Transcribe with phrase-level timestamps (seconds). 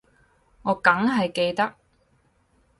[0.63, 1.75] 我梗係記得